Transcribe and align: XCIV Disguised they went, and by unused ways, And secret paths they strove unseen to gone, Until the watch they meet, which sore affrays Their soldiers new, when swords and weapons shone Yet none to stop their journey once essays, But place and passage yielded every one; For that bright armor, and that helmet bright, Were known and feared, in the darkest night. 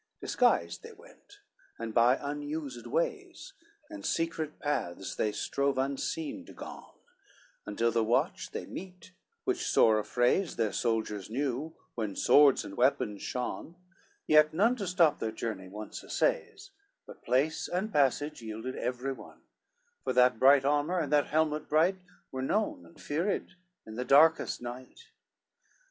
XCIV 0.01 0.19
Disguised 0.21 0.81
they 0.81 0.91
went, 0.93 1.39
and 1.77 1.93
by 1.93 2.17
unused 2.19 2.87
ways, 2.87 3.53
And 3.87 4.03
secret 4.03 4.57
paths 4.57 5.13
they 5.13 5.31
strove 5.31 5.77
unseen 5.77 6.43
to 6.47 6.53
gone, 6.53 6.95
Until 7.67 7.91
the 7.91 8.03
watch 8.03 8.49
they 8.49 8.65
meet, 8.65 9.11
which 9.43 9.63
sore 9.63 9.99
affrays 9.99 10.55
Their 10.55 10.71
soldiers 10.73 11.29
new, 11.29 11.75
when 11.93 12.15
swords 12.15 12.65
and 12.65 12.75
weapons 12.75 13.21
shone 13.21 13.75
Yet 14.25 14.55
none 14.55 14.75
to 14.77 14.87
stop 14.87 15.19
their 15.19 15.31
journey 15.31 15.67
once 15.67 16.03
essays, 16.03 16.71
But 17.05 17.23
place 17.23 17.67
and 17.67 17.93
passage 17.93 18.41
yielded 18.41 18.75
every 18.77 19.13
one; 19.13 19.41
For 20.03 20.13
that 20.13 20.39
bright 20.39 20.65
armor, 20.65 20.97
and 20.97 21.13
that 21.13 21.27
helmet 21.27 21.69
bright, 21.69 21.97
Were 22.31 22.41
known 22.41 22.87
and 22.87 22.99
feared, 22.99 23.51
in 23.85 23.97
the 23.97 24.03
darkest 24.05 24.63
night. 24.63 25.09